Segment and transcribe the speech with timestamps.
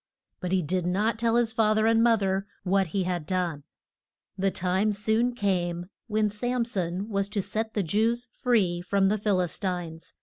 [0.39, 3.61] But he did not tell his fath er and moth er what he had done.
[4.35, 9.19] The time soon came when Sam son was to set the Jews free from the
[9.19, 10.15] Phil is tines.